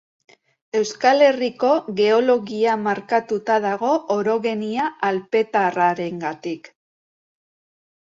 Euskal 0.77 1.21
Herriko 1.25 1.69
geologia 1.99 2.79
markatuta 2.87 3.59
dago 3.69 3.93
orogenia 4.17 4.91
alpetarrarengatik. 5.13 6.77